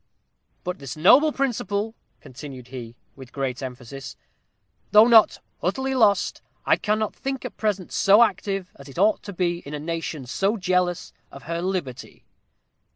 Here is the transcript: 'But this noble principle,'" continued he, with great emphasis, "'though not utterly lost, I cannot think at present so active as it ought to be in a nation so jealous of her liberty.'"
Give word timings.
'But 0.63 0.79
this 0.79 0.97
noble 0.97 1.31
principle,'" 1.31 1.93
continued 2.21 2.69
he, 2.69 2.95
with 3.15 3.31
great 3.31 3.61
emphasis, 3.61 4.17
"'though 4.89 5.05
not 5.05 5.37
utterly 5.61 5.93
lost, 5.93 6.41
I 6.65 6.75
cannot 6.75 7.15
think 7.15 7.45
at 7.45 7.55
present 7.55 7.91
so 7.91 8.23
active 8.23 8.71
as 8.77 8.89
it 8.89 8.97
ought 8.97 9.21
to 9.21 9.31
be 9.33 9.59
in 9.59 9.75
a 9.75 9.79
nation 9.79 10.25
so 10.25 10.57
jealous 10.57 11.13
of 11.31 11.43
her 11.43 11.61
liberty.'" 11.61 12.25